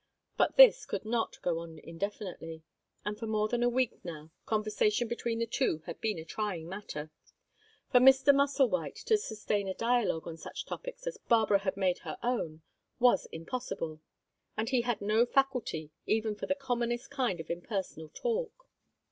[0.35, 2.63] But this could not go on indefinitely,
[3.05, 6.67] and for more than a week now conversation between the two had been a trying
[6.67, 7.11] matter.
[7.91, 8.33] For Mr.
[8.33, 12.63] Musselwhite to sustain a dialogue on such topics as Barbara had made her own
[12.99, 14.01] was impossible,
[14.57, 18.71] and he had no faculty even for the commonest kind of impersonal talk.